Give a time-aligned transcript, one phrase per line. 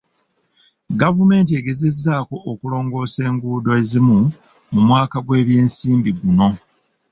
[1.01, 4.17] Gavumenti egezezzaako okulongoosa enguudo ezimu
[4.73, 6.49] mu mwaka gw'ebyensimbi guno.